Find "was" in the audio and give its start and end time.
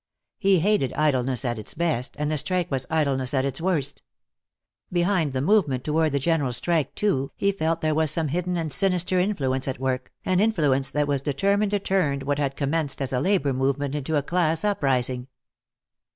2.71-2.87, 7.93-8.09, 11.07-11.21